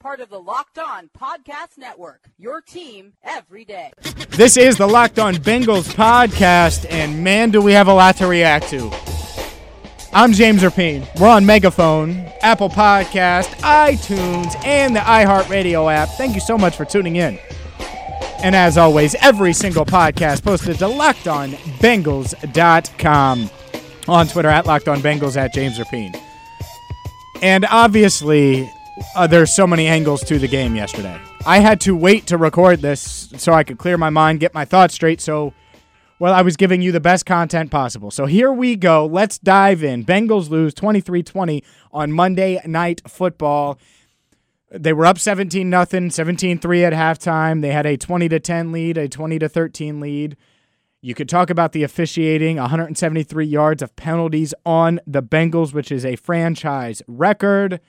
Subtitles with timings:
[0.00, 2.24] part of the Locked On Podcast Network.
[2.38, 3.92] Your team every day.
[4.30, 8.26] This is the Locked On Bengals podcast, and man, do we have a lot to
[8.26, 8.90] react to.
[10.14, 11.06] I'm James Rapien.
[11.20, 16.08] We're on Megaphone, Apple Podcast, iTunes, and the iHeartRadio app.
[16.16, 17.38] Thank you so much for tuning in.
[18.42, 23.50] And as always, every single podcast posted to LockedOnBengals.com
[24.08, 26.18] on Twitter at Locked On Bengals at James Rapien.
[27.42, 28.72] And obviously,
[29.14, 31.20] uh, there's so many angles to the game yesterday.
[31.46, 34.64] I had to wait to record this so I could clear my mind, get my
[34.64, 35.20] thoughts straight.
[35.20, 35.54] So,
[36.18, 38.10] well, I was giving you the best content possible.
[38.10, 39.06] So here we go.
[39.06, 40.04] Let's dive in.
[40.04, 43.78] Bengals lose 23 20 on Monday Night Football.
[44.70, 47.60] They were up 17 nothing, 17-3 at halftime.
[47.60, 50.36] They had a 20 to 10 lead, a 20 to 13 lead.
[51.02, 56.04] You could talk about the officiating, 173 yards of penalties on the Bengals, which is
[56.04, 57.80] a franchise record.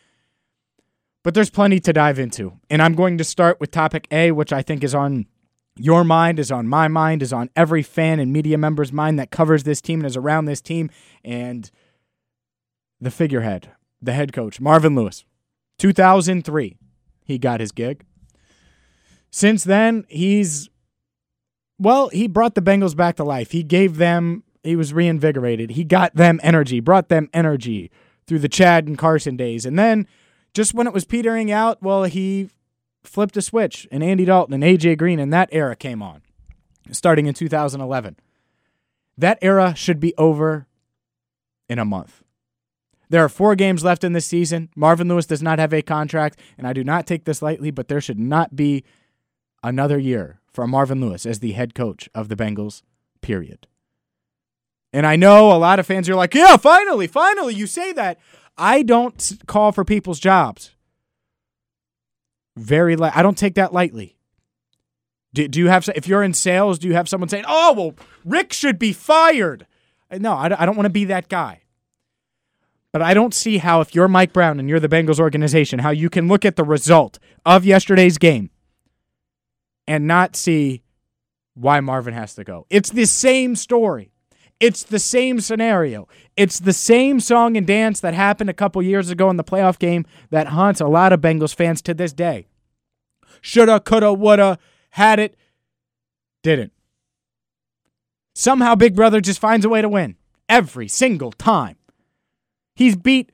[1.23, 2.53] But there's plenty to dive into.
[2.69, 5.27] And I'm going to start with topic A, which I think is on
[5.77, 9.31] your mind, is on my mind, is on every fan and media member's mind that
[9.31, 10.89] covers this team and is around this team.
[11.23, 11.69] And
[12.99, 15.23] the figurehead, the head coach, Marvin Lewis.
[15.77, 16.77] 2003,
[17.25, 18.03] he got his gig.
[19.31, 20.69] Since then, he's,
[21.79, 23.51] well, he brought the Bengals back to life.
[23.51, 25.71] He gave them, he was reinvigorated.
[25.71, 27.89] He got them energy, brought them energy
[28.27, 29.65] through the Chad and Carson days.
[29.65, 30.07] And then
[30.53, 32.49] just when it was petering out, well, he
[33.03, 36.21] flipped a switch and Andy Dalton and AJ Green and that era came on
[36.91, 38.17] starting in 2011.
[39.17, 40.67] That era should be over
[41.69, 42.23] in a month.
[43.09, 44.69] There are four games left in this season.
[44.75, 47.89] Marvin Lewis does not have a contract, and I do not take this lightly, but
[47.89, 48.85] there should not be
[49.61, 52.83] another year for Marvin Lewis as the head coach of the Bengals,
[53.21, 53.67] period.
[54.93, 58.17] And I know a lot of fans are like, yeah, finally, finally, you say that.
[58.61, 60.75] I don't call for people's jobs.
[62.55, 63.15] Very light.
[63.15, 64.17] I don't take that lightly.
[65.33, 67.95] Do, do you have, if you're in sales, do you have someone saying, oh, well,
[68.23, 69.65] Rick should be fired?
[70.11, 71.63] Uh, no, I, I don't want to be that guy.
[72.91, 75.89] But I don't see how, if you're Mike Brown and you're the Bengals organization, how
[75.89, 78.51] you can look at the result of yesterday's game
[79.87, 80.83] and not see
[81.55, 82.67] why Marvin has to go.
[82.69, 84.11] It's the same story.
[84.61, 86.07] It's the same scenario.
[86.37, 89.79] It's the same song and dance that happened a couple years ago in the playoff
[89.79, 92.45] game that haunts a lot of Bengals fans to this day.
[93.41, 94.59] Shoulda, coulda, woulda,
[94.91, 95.35] had it,
[96.43, 96.73] didn't.
[98.35, 100.15] Somehow Big Brother just finds a way to win
[100.47, 101.77] every single time.
[102.75, 103.31] He's beat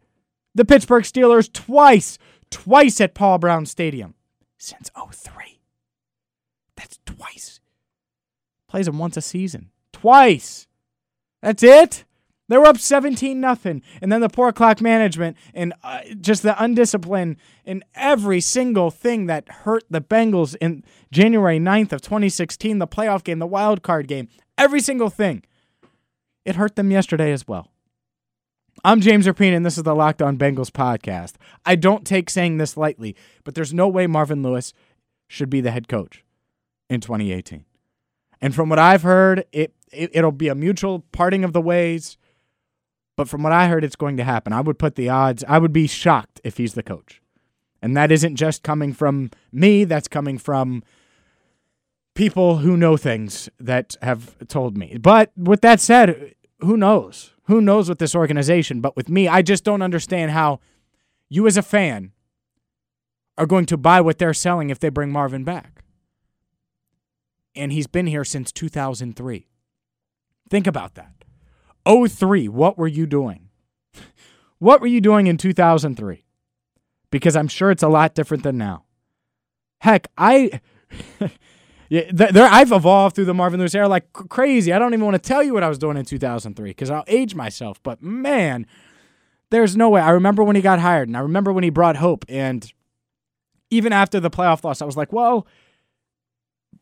[0.55, 2.17] the Pittsburgh Steelers twice,
[2.49, 4.15] twice at Paul Brown Stadium
[4.57, 5.59] since 03.
[6.77, 7.59] That's twice.
[8.69, 9.71] Plays them once a season.
[9.91, 10.66] Twice.
[11.41, 12.03] That's it.
[12.49, 16.53] They were up 17 nothing, and then the poor clock management and uh, just the
[16.53, 22.87] undiscipline in every single thing that hurt the Bengals in January 9th of 2016, the
[22.87, 25.43] playoff game, the wild card game, every single thing.
[26.45, 27.69] It hurt them yesterday as well.
[28.85, 31.33] I'm James Rapien, and this is the Locked On Bengals podcast.
[31.65, 34.71] I don't take saying this lightly, but there's no way Marvin Lewis
[35.27, 36.23] should be the head coach
[36.89, 37.65] in 2018.
[38.39, 42.17] And from what I've heard, it, it it'll be a mutual parting of the ways.
[43.15, 44.53] But from what I heard, it's going to happen.
[44.53, 45.43] I would put the odds.
[45.47, 47.21] I would be shocked if he's the coach,
[47.81, 49.83] and that isn't just coming from me.
[49.85, 50.83] That's coming from
[52.13, 54.97] people who know things that have told me.
[54.99, 57.33] But with that said, who knows?
[57.43, 58.81] Who knows with this organization?
[58.81, 60.59] But with me, I just don't understand how
[61.29, 62.11] you, as a fan,
[63.37, 65.83] are going to buy what they're selling if they bring Marvin back.
[67.55, 69.47] And he's been here since 2003.
[70.49, 71.13] Think about that.
[71.87, 73.49] 03, what were you doing?
[74.59, 76.25] what were you doing in 2003?
[77.09, 78.83] Because I'm sure it's a lot different than now.
[79.79, 80.59] Heck, I
[81.89, 84.73] Yeah, there I've evolved through the Marvin Lewis era like crazy.
[84.73, 87.05] I don't even want to tell you what I was doing in 2003 because I'll
[87.07, 87.81] age myself.
[87.81, 88.65] But man,
[89.51, 90.01] there's no way.
[90.01, 92.25] I remember when he got hired, and I remember when he brought hope.
[92.27, 92.69] And
[93.69, 95.47] even after the playoff loss, I was like, well,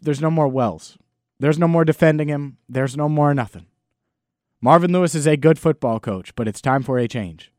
[0.02, 0.98] there's no more Wells.
[1.40, 2.58] There's no more defending him.
[2.70, 3.66] There's no more nothing.
[4.62, 7.52] Marvin Lewis is a good football coach, but it's time for a change.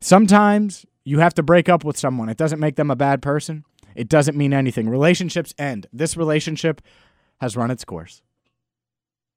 [0.00, 2.28] Sometimes you have to break up with someone.
[2.28, 3.64] It doesn't make them a bad person.
[3.96, 4.88] it doesn't mean anything.
[4.88, 5.86] Relationships end.
[5.92, 6.80] This relationship
[7.40, 8.22] has run its course.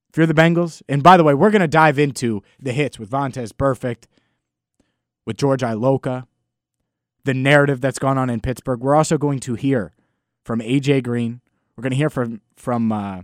[0.10, 3.00] If you're the Bengals, and by the way, we're going to dive into the hits
[3.00, 4.04] with Vontaze Burfict,
[5.26, 6.28] with George Iloka,
[7.24, 8.80] the narrative that's gone on in Pittsburgh.
[8.82, 9.94] We're also going to hear
[10.44, 11.42] from AJ Green.
[11.76, 13.22] We're going to hear from from uh,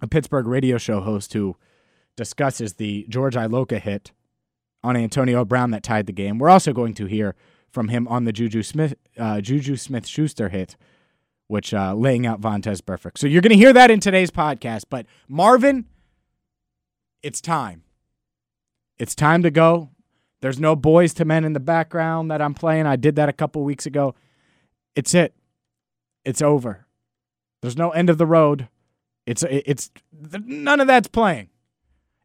[0.00, 1.56] a Pittsburgh radio show host who
[2.16, 4.12] discusses the George Iloka hit
[4.82, 6.38] on Antonio Brown that tied the game.
[6.38, 7.34] We're also going to hear
[7.70, 10.76] from him on the Juju Smith uh, Juju Smith Schuster hit,
[11.48, 13.18] which uh, laying out Vontaze Burfict.
[13.18, 14.84] So you're going to hear that in today's podcast.
[14.88, 15.86] But Marvin,
[17.22, 17.82] it's time.
[18.98, 19.90] It's time to go.
[20.40, 22.86] There's no Boyz II Men in the background that I'm playing.
[22.86, 24.14] I did that a couple weeks ago.
[24.94, 25.34] It's it.
[26.24, 26.85] It's over.
[27.62, 28.68] There's no end of the road.
[29.26, 31.48] It's it's none of that's playing.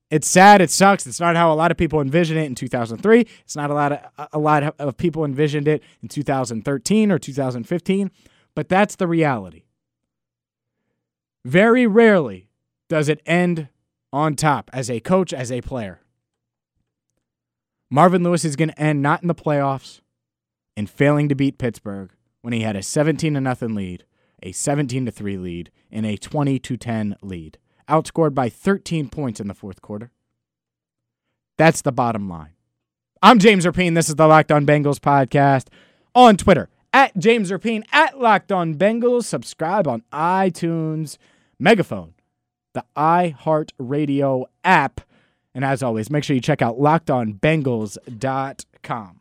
[0.09, 0.61] It's sad.
[0.61, 1.07] It sucks.
[1.07, 3.25] It's not how a lot of people envisioned it in 2003.
[3.43, 8.11] It's not a lot of a lot of people envisioned it in 2013 or 2015.
[8.53, 9.63] But that's the reality.
[11.45, 12.49] Very rarely
[12.89, 13.69] does it end
[14.13, 16.01] on top as a coach, as a player.
[17.89, 20.01] Marvin Lewis is going to end not in the playoffs
[20.77, 22.11] and failing to beat Pittsburgh
[22.41, 24.05] when he had a 17 to nothing lead,
[24.41, 27.57] a 17 to 3 lead, and a 20 to 10 lead,
[27.87, 30.11] outscored by 13 points in the fourth quarter.
[31.57, 32.53] That's the bottom line.
[33.21, 33.93] I'm James Rapien.
[33.93, 35.67] This is the Locked On Bengals podcast
[36.15, 39.25] on Twitter at James Rapien at Locked On Bengals.
[39.25, 41.17] Subscribe on iTunes,
[41.59, 42.15] Megaphone,
[42.73, 45.01] the iHeartRadio app.
[45.53, 49.20] And as always, make sure you check out lockedonbengals.com.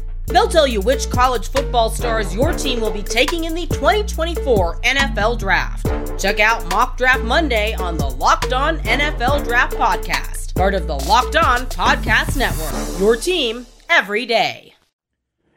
[0.27, 4.81] They'll tell you which college football stars your team will be taking in the 2024
[4.81, 5.87] NFL Draft.
[6.21, 10.95] Check out Mock Draft Monday on the Locked On NFL Draft Podcast, part of the
[10.95, 12.99] Locked On Podcast Network.
[12.99, 14.73] Your team every day.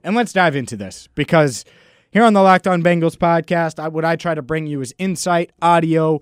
[0.03, 1.65] And let's dive into this because
[2.11, 4.95] here on the Locked On Bengals podcast, I, what I try to bring you is
[4.99, 6.21] insight, audio,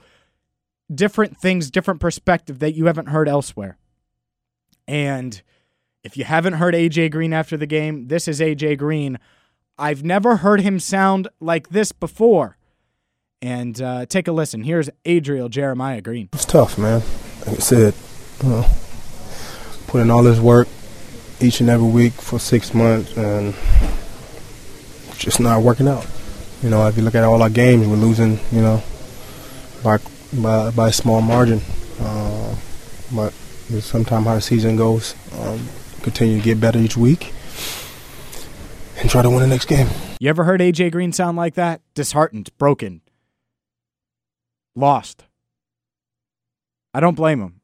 [0.93, 3.77] different things, different perspective that you haven't heard elsewhere.
[4.87, 5.43] And
[6.05, 9.19] if you haven't heard AJ Green after the game, this is AJ Green.
[9.79, 12.57] I've never heard him sound like this before.
[13.41, 14.63] And uh, take a listen.
[14.63, 16.29] Here's Adriel Jeremiah Green.
[16.33, 17.03] It's tough, man.
[17.41, 17.95] Like I said,
[18.43, 18.67] you know,
[19.89, 20.69] put in all this work
[21.41, 23.55] each and every week for six months, and
[25.17, 26.07] just not working out.
[26.63, 28.39] You know, if you look at all our games, we're losing.
[28.53, 28.83] You know,
[29.83, 29.99] by
[30.33, 31.61] by, by a small margin.
[32.01, 32.55] Uh,
[33.13, 33.33] but
[33.81, 35.17] sometimes how the season goes.
[35.41, 35.69] Um,
[36.03, 37.33] continue to get better each week
[38.99, 39.89] and try to win the next game.
[40.21, 41.81] You ever heard AJ Green sound like that?
[41.95, 43.01] Disheartened, broken,
[44.75, 45.25] lost.
[46.95, 47.61] I don't blame him.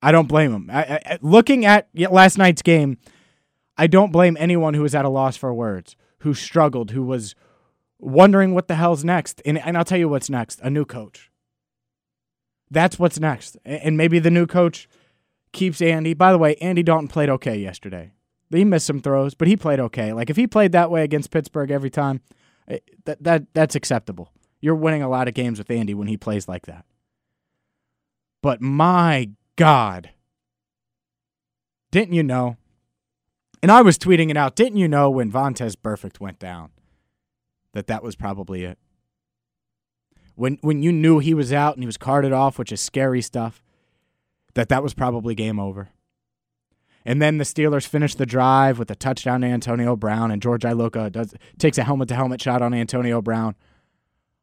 [0.00, 0.70] I don't blame him.
[0.72, 2.98] I, I, looking at last night's game,
[3.76, 7.34] I don't blame anyone who was at a loss for words, who struggled, who was
[7.98, 9.42] wondering what the hell's next.
[9.44, 11.30] And, and I'll tell you what's next a new coach.
[12.70, 13.56] That's what's next.
[13.64, 14.88] And maybe the new coach
[15.52, 16.14] keeps Andy.
[16.14, 18.12] By the way, Andy Dalton played okay yesterday.
[18.50, 20.12] He missed some throws, but he played okay.
[20.12, 22.20] Like if he played that way against Pittsburgh every time,
[22.66, 24.32] eh, that that that's acceptable.
[24.60, 26.84] You're winning a lot of games with Andy when he plays like that.
[28.42, 30.10] But my God,
[31.90, 32.56] didn't you know?
[33.62, 34.56] And I was tweeting it out.
[34.56, 36.70] Didn't you know when Vontaze Burfict went down
[37.72, 38.78] that that was probably it?
[40.36, 43.20] When when you knew he was out and he was carted off, which is scary
[43.20, 43.62] stuff
[44.58, 45.90] that that was probably game over.
[47.04, 50.62] And then the Steelers finish the drive with a touchdown to Antonio Brown, and George
[50.62, 53.54] Iloka does takes a helmet to helmet shot on Antonio Brown.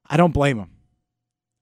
[0.09, 0.69] I don't blame him.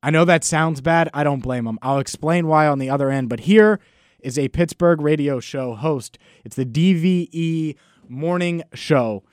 [0.03, 1.09] I know that sounds bad.
[1.15, 1.79] I don't blame him.
[1.81, 3.27] I'll explain why on the other end.
[3.27, 3.79] But here
[4.19, 6.19] is a Pittsburgh radio show host.
[6.45, 7.75] It's the DVE
[8.07, 9.23] morning show.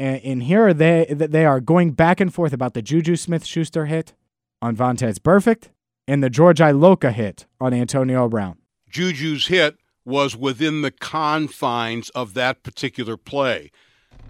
[0.00, 3.46] And, and here are they they are going back and forth about the Juju Smith
[3.46, 4.14] Schuster hit
[4.60, 5.68] on Vontaze Burfict
[6.06, 8.58] and the George Iloka hit on Antonio Brown.
[8.90, 13.70] Juju's hit was within the confines of that particular play.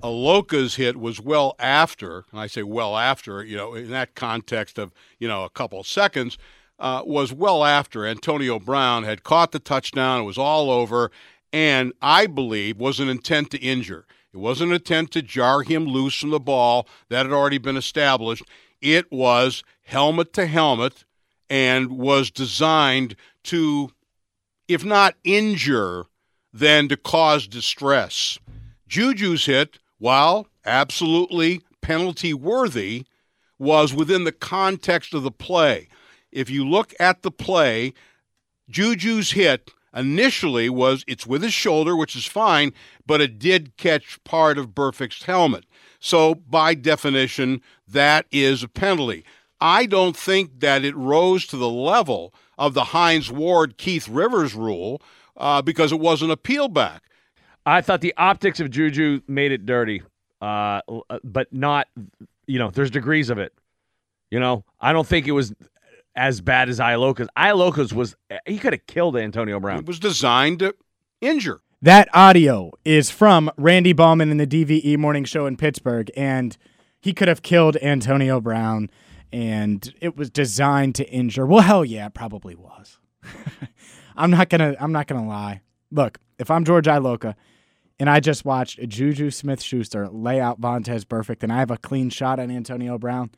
[0.03, 4.79] Iloka's hit was well after, and I say well after, you know, in that context
[4.79, 6.39] of, you know, a couple of seconds,
[6.79, 10.21] uh, was well after Antonio Brown had caught the touchdown.
[10.21, 11.11] It was all over,
[11.53, 14.07] and I believe was an intent to injure.
[14.33, 16.87] It wasn't an intent to jar him loose from the ball.
[17.09, 18.45] That had already been established.
[18.83, 21.05] It was helmet to helmet
[21.49, 23.91] and was designed to,
[24.69, 26.07] if not injure,
[26.53, 28.39] then to cause distress.
[28.89, 33.05] Juju's hit while absolutely penalty worthy,
[33.59, 35.89] was within the context of the play.
[36.33, 37.95] If you look at the play,
[38.69, 42.73] Juju's hit initially was it's with his shoulder, which is fine,
[43.07, 45.65] but it did catch part of Burfict's helmet.
[46.01, 49.25] So by definition, that is a penalty.
[49.61, 54.55] I don't think that it rose to the level of the Hines Ward Keith Rivers
[54.55, 55.01] rule
[55.37, 57.03] uh, because it wasn't a peel back.
[57.65, 60.03] I thought the optics of Juju made it dirty,
[60.41, 60.81] uh,
[61.25, 61.89] but not,
[62.47, 63.53] you know, there's degrees of it.
[64.31, 65.55] You know, I don't think it was
[66.15, 67.29] as bad as Iloka's.
[67.37, 69.81] Iloka's was he could have killed Antonio Brown.
[69.81, 70.75] It was designed to
[71.21, 71.61] injure.
[71.83, 76.57] That audio is from Randy Baumann in the DVE morning show in Pittsburgh, and
[77.01, 78.91] he could have killed Antonio Brown,
[79.33, 81.47] and it was designed to injure.
[81.47, 82.99] Well, hell yeah, it probably was.
[84.17, 84.77] I'm not gonna.
[84.81, 85.63] I'm not gonna lie.
[85.91, 87.35] Look, if I'm George Iloka,
[87.99, 91.77] and I just watched Juju Smith Schuster lay out Vontaze Burfict, and I have a
[91.77, 93.31] clean shot on Antonio Brown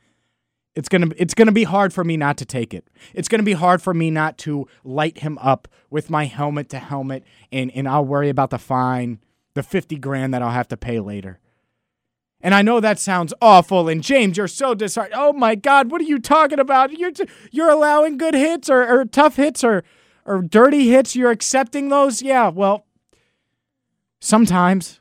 [0.79, 2.87] it's gonna it's gonna be hard for me not to take it.
[3.13, 6.79] It's gonna be hard for me not to light him up with my helmet to
[6.79, 9.19] helmet, and and I'll worry about the fine,
[9.55, 11.41] the fifty grand that I'll have to pay later.
[12.41, 13.89] And I know that sounds awful.
[13.89, 15.15] And James, you're so disheartened.
[15.19, 16.93] Oh my God, what are you talking about?
[16.93, 19.83] You're t- you're allowing good hits or, or tough hits or
[20.25, 21.17] or dirty hits.
[21.17, 22.23] You're accepting those.
[22.23, 22.87] Yeah, well,
[24.21, 25.01] sometimes.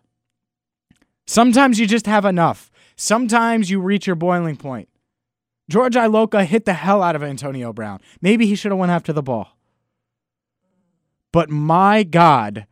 [1.27, 2.71] Sometimes you just have enough.
[2.95, 4.87] Sometimes you reach your boiling point.
[5.69, 7.99] George Iloka hit the hell out of Antonio Brown.
[8.21, 9.57] Maybe he should have went after the ball.
[11.33, 12.65] But my God,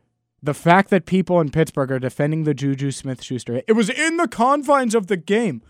[0.46, 4.16] the fact that people in Pittsburgh are defending the Juju Smith Schuster, it was in
[4.16, 5.62] the confines of the game.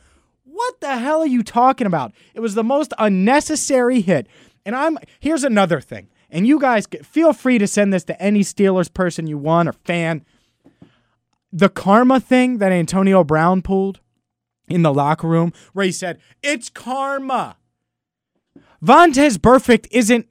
[0.44, 2.12] What the hell are you talking about?
[2.34, 4.26] It was the most unnecessary hit.
[4.64, 6.08] And I'm here's another thing.
[6.30, 9.72] And you guys feel free to send this to any Steelers person you want or
[9.72, 10.24] fan.
[11.52, 14.00] The karma thing that Antonio Brown pulled
[14.68, 17.56] in the locker room where he said, It's karma.
[18.84, 20.26] Vontaze Burfict isn't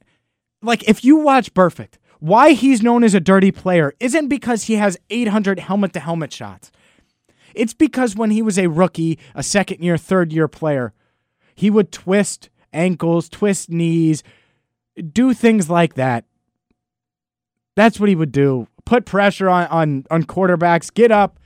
[0.62, 4.76] like if you watch Burfict, why he's known as a dirty player isn't because he
[4.76, 6.72] has 800 helmet to helmet shots.
[7.54, 10.94] It's because when he was a rookie, a second year, third year player,
[11.56, 14.24] he would twist ankles, twist knees,
[15.12, 16.26] do things like that.
[17.76, 18.68] That's what he would do.
[18.86, 21.40] Put pressure on on, on quarterbacks, get up,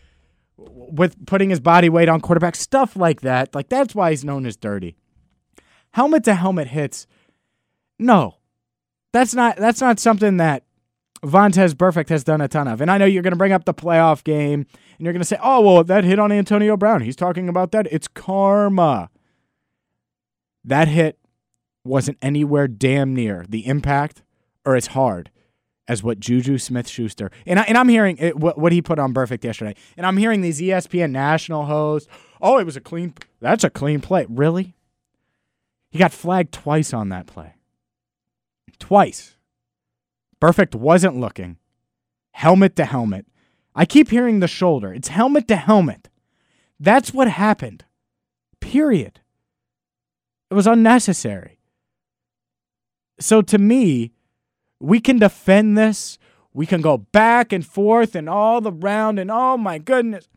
[0.57, 3.55] with putting his body weight on quarterback, stuff like that.
[3.55, 4.95] Like that's why he's known as dirty.
[5.91, 7.07] Helmet to helmet hits.
[7.97, 8.38] No.
[9.11, 10.63] That's not that's not something that
[11.23, 12.81] Vontaze Burfict has done a ton of.
[12.81, 14.65] And I know you're going to bring up the playoff game
[14.97, 17.01] and you're going to say, "Oh, well, that hit on Antonio Brown.
[17.01, 17.87] He's talking about that.
[17.91, 19.09] It's karma."
[20.63, 21.17] That hit
[21.83, 24.23] wasn't anywhere damn near the impact
[24.65, 25.31] or as hard
[25.87, 28.99] as what Juju Smith Schuster and I, and I'm hearing it, what, what he put
[28.99, 32.07] on Burfict yesterday, and I'm hearing these ESPN national hosts.
[32.41, 33.15] Oh, it was a clean.
[33.39, 34.25] That's a clean play.
[34.29, 34.75] Really?
[35.89, 37.55] He got flagged twice on that play.
[38.77, 39.35] Twice.
[40.41, 41.57] Burfict wasn't looking.
[42.31, 43.25] Helmet to helmet.
[43.75, 44.93] I keep hearing the shoulder.
[44.93, 46.09] It's helmet to helmet.
[46.79, 47.85] That's what happened.
[48.59, 49.19] Period.
[50.49, 51.59] It was unnecessary.
[53.19, 54.13] So to me,
[54.79, 56.17] we can defend this.
[56.53, 60.27] We can go back and forth and all the round and oh my goodness.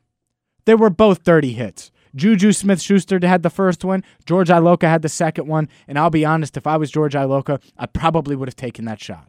[0.64, 1.91] They were both dirty hits.
[2.14, 4.04] Juju Smith Schuster had the first one.
[4.26, 5.68] George Iloka had the second one.
[5.88, 9.00] And I'll be honest, if I was George Iloka, I probably would have taken that
[9.00, 9.28] shot.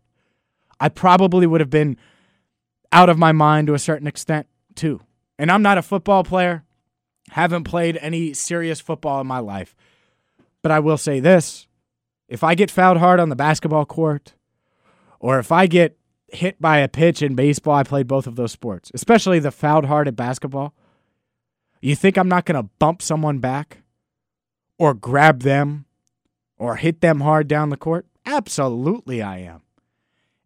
[0.79, 1.97] I probably would have been
[2.91, 5.01] out of my mind to a certain extent, too.
[5.39, 6.63] And I'm not a football player,
[7.29, 9.75] haven't played any serious football in my life.
[10.61, 11.67] But I will say this
[12.27, 14.33] if I get fouled hard on the basketball court,
[15.19, 15.97] or if I get
[16.27, 19.85] hit by a pitch in baseball, I played both of those sports, especially the fouled
[19.85, 20.73] hard at basketball.
[21.83, 23.79] You think I'm not going to bump someone back
[24.79, 25.83] or grab them
[26.57, 28.05] or hit them hard down the court?
[28.25, 29.63] Absolutely, I am.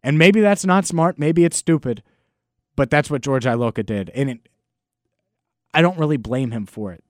[0.02, 1.16] And maybe that's not smart.
[1.16, 2.02] Maybe it's stupid.
[2.74, 4.10] But that's what George Iloka did.
[4.16, 4.48] And it,
[5.72, 7.04] I don't really blame him for it.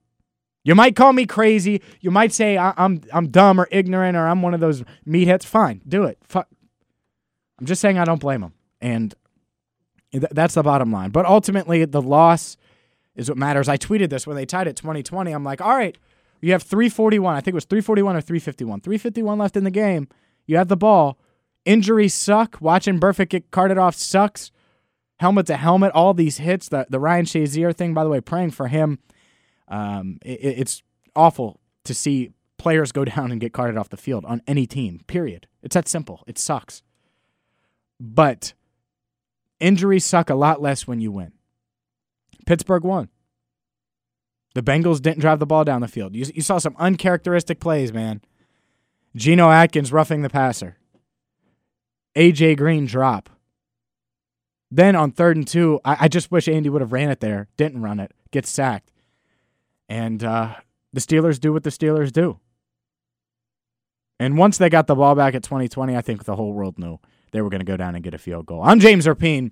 [0.63, 1.81] You might call me crazy.
[1.99, 4.83] You might say I, am I'm, I'm dumb or ignorant or I'm one of those
[5.07, 5.43] meatheads.
[5.43, 6.19] Fine, do it.
[6.21, 6.47] Fuck,
[7.59, 8.53] I'm just saying I don't blame him.
[8.79, 9.15] And
[10.11, 11.09] that's the bottom line.
[11.09, 12.57] But ultimately, the loss
[13.19, 13.67] is what matters.
[13.67, 15.31] I tweeted this when they tied it 2020.
[15.31, 15.97] I'm like, all right,
[16.41, 17.35] you have 341.
[17.35, 18.81] I think it was 341 or 351.
[18.81, 20.07] 351 left in the game.
[20.47, 21.19] You have the ball.
[21.65, 22.57] Injuries suck.
[22.61, 24.51] Watching Burfict get carted off sucks.
[25.19, 26.69] Helmet to helmet, all these hits.
[26.69, 28.99] The, the Ryan Shazier thing, by the way, praying for him.
[29.67, 30.81] Um, it, it's
[31.13, 35.01] awful to see players go down and get carted off the field on any team,
[35.07, 35.45] period.
[35.61, 36.23] It's that simple.
[36.25, 36.83] It sucks.
[37.99, 38.53] But
[39.59, 41.33] injuries suck a lot less when you win.
[42.45, 43.09] Pittsburgh won.
[44.55, 46.15] The Bengals didn't drive the ball down the field.
[46.15, 48.21] You, you saw some uncharacteristic plays, man.
[49.15, 50.77] Geno Atkins roughing the passer.
[52.15, 53.29] AJ Green drop.
[54.71, 57.47] Then on third and two, I, I just wish Andy would have ran it there.
[57.57, 58.11] Didn't run it.
[58.31, 58.91] Gets sacked.
[59.87, 60.55] And uh,
[60.93, 62.39] the Steelers do what the Steelers do.
[64.19, 66.99] And once they got the ball back at 2020, I think the whole world knew
[67.31, 68.61] they were going to go down and get a field goal.
[68.61, 69.51] I'm James Rapien.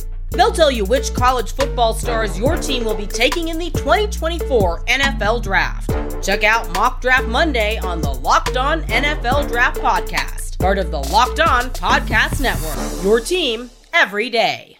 [0.31, 4.85] They'll tell you which college football stars your team will be taking in the 2024
[4.85, 5.91] NFL Draft.
[6.23, 10.99] Check out Mock Draft Monday on the Locked On NFL Draft Podcast, part of the
[10.99, 13.03] Locked On Podcast Network.
[13.03, 14.77] Your team every day.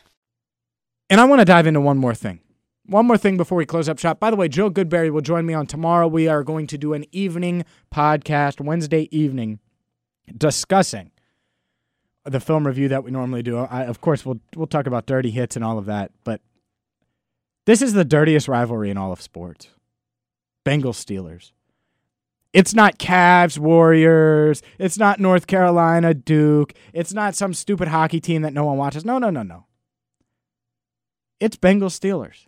[1.09, 2.39] And I want to dive into one more thing.
[2.85, 4.19] One more thing before we close up shop.
[4.19, 6.07] By the way, Joe Goodberry will join me on tomorrow.
[6.07, 9.59] We are going to do an evening podcast, Wednesday evening,
[10.37, 11.11] discussing
[12.25, 13.57] the film review that we normally do.
[13.57, 16.41] I, of course, we'll we'll talk about dirty hits and all of that, but
[17.65, 19.69] this is the dirtiest rivalry in all of sports.
[20.65, 21.51] Bengals Steelers.
[22.53, 24.61] It's not Cavs Warriors.
[24.77, 26.73] It's not North Carolina Duke.
[26.93, 29.05] It's not some stupid hockey team that no one watches.
[29.05, 29.65] No, no, no, no.
[31.39, 32.47] It's Bengals Steelers.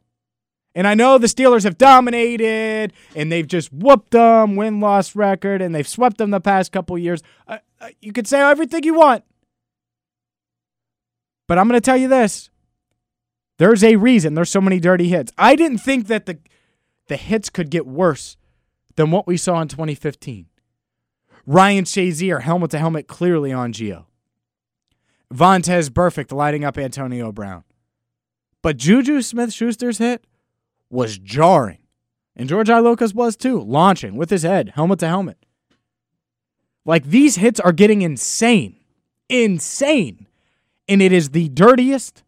[0.76, 5.62] And I know the Steelers have dominated and they've just whooped them, win loss record,
[5.62, 7.22] and they've swept them the past couple years.
[7.48, 9.24] Uh, uh, you could say everything you want.
[11.48, 12.50] But I'm going to tell you this.
[13.60, 15.32] There's a reason there's so many dirty hits.
[15.38, 16.40] I didn't think that the
[17.08, 18.38] the hits could get worse
[18.96, 20.46] than what we saw in 2015.
[21.46, 24.06] Ryan Shazier, helmet to helmet, clearly on Gio.
[25.34, 27.64] Vontaze Burfict, lighting up Antonio Brown.
[28.62, 30.26] But Juju Smith Schuster's hit
[30.90, 31.80] was jarring.
[32.36, 35.46] And George Iloka's was too, launching with his head, helmet to helmet.
[36.86, 38.78] Like these hits are getting insane.
[39.30, 40.28] Insane
[40.88, 42.24] and it is the dirtiest,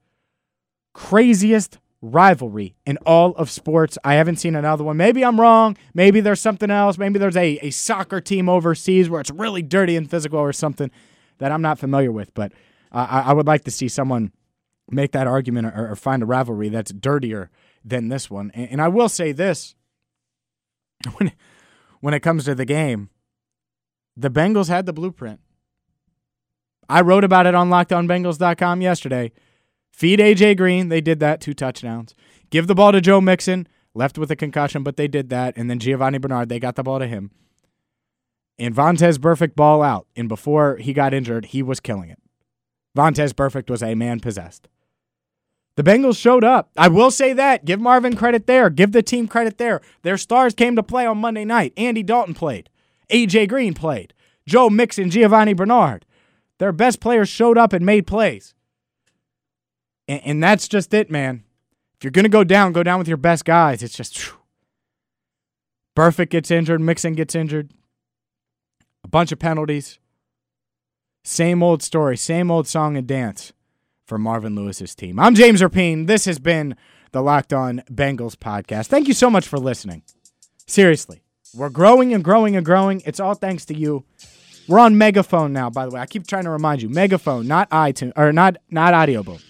[0.94, 3.98] craziest rivalry in all of sports.
[4.04, 4.98] I haven't seen another one.
[4.98, 5.78] Maybe I'm wrong.
[5.94, 6.98] Maybe there's something else.
[6.98, 10.92] Maybe there's a, a soccer team overseas where it's really dirty and physical or something
[11.40, 12.34] that I'm not familiar with.
[12.34, 12.52] But
[12.92, 14.32] uh, I, I, would like to see someone
[14.90, 17.50] make that argument or, or, find a rivalry that's dirtier
[17.84, 18.52] than this one.
[18.54, 19.76] And, and I will say this
[21.18, 21.32] when,
[22.02, 23.10] when it comes to the game,
[24.16, 25.40] the Bengals had the blueprint.
[26.90, 29.32] I wrote about it on lockedonbengals.com yesterday.
[29.92, 30.90] Feed AJ Green.
[30.90, 32.14] They did that, two touchdowns.
[32.50, 35.56] Give the ball to Joe Mixon, left with a concussion, but they did that.
[35.58, 37.32] And then Giovani Bernard, they got the ball to him.
[38.58, 40.08] And Vontaze Burfict ball out.
[40.16, 42.20] And before he got injured, he was killing it.
[42.96, 44.68] Vontaze Burfict was a man possessed.
[45.76, 46.72] The Bengals showed up.
[46.78, 47.66] I will say that.
[47.66, 48.70] Give Marvin credit there.
[48.70, 49.82] Give the team credit there.
[50.04, 51.74] Their stars came to play on Monday night.
[51.76, 52.70] Andy Dalton played.
[53.12, 54.14] AJ Green played.
[54.48, 56.05] Joe Mixon, Giovani Bernard.
[56.60, 58.54] Their best players showed up and made plays.
[60.08, 61.44] And, and that's just it, man.
[61.98, 63.84] If you're going to go down, go down with your best guys.
[63.84, 64.18] It's just.
[64.18, 64.40] Whew.
[65.96, 66.82] Burfict gets injured.
[66.82, 67.72] Mixon gets injured.
[69.04, 70.00] A bunch of penalties.
[71.24, 73.52] Same old story, same old song and dance
[74.06, 75.20] for Marvin Lewis's team.
[75.20, 76.06] I'm James Rapien.
[76.06, 76.76] This has been
[77.14, 78.88] the Locked On Bengals podcast.
[78.88, 80.04] Thank you so much for listening.
[80.68, 81.24] Seriously,
[81.56, 83.02] we're growing and growing and growing.
[83.06, 84.06] It's all thanks to you.
[84.68, 86.02] We're on Megaphone now, by the way.
[86.02, 86.90] I keep trying to remind you.
[86.90, 89.42] Megaphone, not iTunes or not not Audioboom.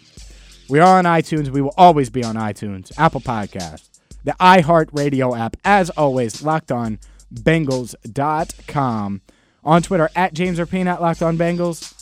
[0.70, 1.50] We are on iTunes.
[1.50, 3.90] We will always be on iTunes, Apple Podcasts,
[4.24, 5.56] the iHeartRadio app.
[5.64, 7.00] As always, locked on
[7.34, 9.22] Bengals.com.
[9.64, 11.94] On Twitter at James Rapien at Locked On Bengals.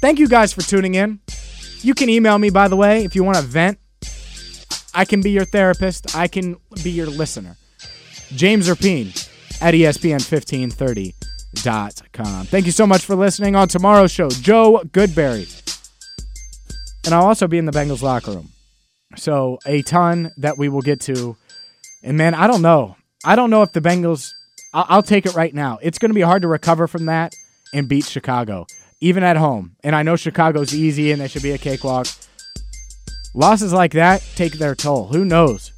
[0.00, 1.20] Thank you guys for tuning in.
[1.82, 3.78] You can email me, by the way, if you want to vent.
[4.92, 6.16] I can be your therapist.
[6.16, 7.56] I can be your listener.
[8.34, 9.08] James Rapien
[9.62, 11.14] at ESPN 1530
[11.64, 12.46] com.
[12.46, 13.56] Thank you so much for listening.
[13.56, 15.62] On tomorrow's show, Joe Goodberry.
[17.04, 18.50] And I'll also be in the Bengals locker room.
[19.16, 21.36] So, a ton that we will get to.
[22.02, 22.96] And man, I don't know.
[23.24, 24.30] I don't know if the Bengals,
[24.74, 25.78] I'll, I'll take it right now.
[25.82, 27.32] It's going to be hard to recover from that
[27.72, 28.66] and beat Chicago,
[29.00, 29.76] even at home.
[29.82, 32.06] And I know Chicago's easy and they should be a cakewalk.
[33.34, 35.08] Losses like that take their toll.
[35.08, 35.72] Who knows?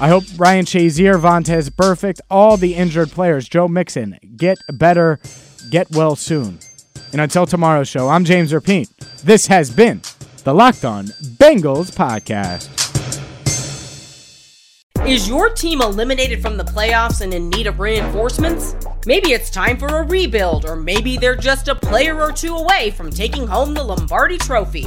[0.00, 5.18] I hope Ryan Shazier, Vontaze Burfict, all the injured players, Joe Mixon, get better,
[5.70, 6.60] get well soon.
[7.10, 8.86] And until tomorrow's show, I'm James Rapien.
[9.24, 10.00] This has been
[10.44, 12.74] the Locked On Bengals podcast.
[15.04, 18.76] Is your team eliminated from the playoffs and in need of reinforcements?
[19.04, 22.92] Maybe it's time for a rebuild, or maybe they're just a player or two away
[22.92, 24.86] from taking home the Lombardi Trophy.